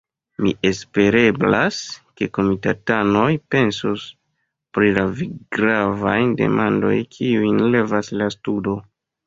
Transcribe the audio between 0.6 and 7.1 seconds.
espereblas, ke komitatanoj pensos pri la vivgravaj demandoj,